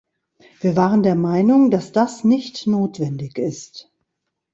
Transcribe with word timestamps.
Wir 0.61 0.75
waren 0.75 1.03
der 1.03 1.13
Meinung, 1.13 1.69
dass 1.69 1.91
das 1.91 2.23
nicht 2.23 2.65
notwendig 2.65 3.37
ist. 3.37 3.93